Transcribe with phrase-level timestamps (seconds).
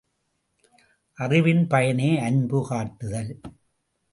[1.17, 3.41] அறிவின் பயனே அன்பு காட்டுதல்.